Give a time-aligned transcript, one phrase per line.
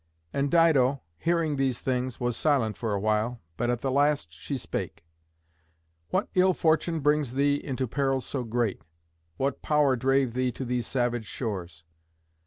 [0.33, 4.57] And Dido, hearing these things, was silent for a while, but at the last she
[4.57, 5.05] spake:
[6.09, 8.81] "What ill fortune brings thee into perils so great?
[9.37, 11.83] what power drave thee to these savage shores?